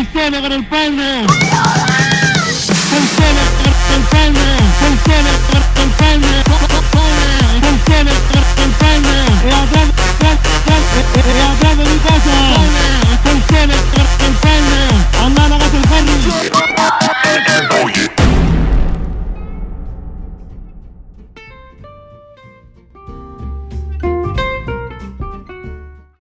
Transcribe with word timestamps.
Funciona 0.00 0.40
con 0.40 0.52
el 0.52 0.64
palmo. 0.64 1.26